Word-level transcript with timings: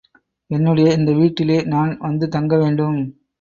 என்னுடைய 0.51 0.87
இந்த 0.93 1.11
வீட்டிலே 1.11 1.63
நான் 1.65 1.97
வந்து 1.99 2.27
தங்கவேண்டும். 2.27 2.99